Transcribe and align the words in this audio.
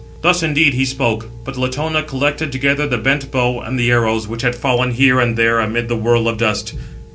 Thus 0.23 0.41
indeed 0.41 0.73
he 0.73 0.85
spoke; 0.85 1.27
but 1.45 1.57
Latona 1.57 2.01
collected 2.01 2.51
together 2.51 2.87
the 2.87 2.97
bent 2.97 3.29
bow 3.29 3.61
and 3.61 3.77
the 3.77 3.91
arrows 3.91 4.23
689 4.23 4.31
which 4.31 4.41
had 4.41 4.55
fallen 4.55 4.91
here 4.95 5.19
and 5.19 5.37
there 5.37 5.59
amid 5.59 5.89
the 5.89 5.95
whirl 5.95 6.27
of 6.27 6.39
dust. 6.39 6.73